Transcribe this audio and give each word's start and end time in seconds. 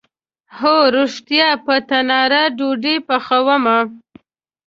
هو 0.59 0.77
ریښتیا، 0.95 1.49
په 1.65 1.75
تناره 1.89 2.43
ډوډۍ 2.57 2.97
پخومه 3.07 3.77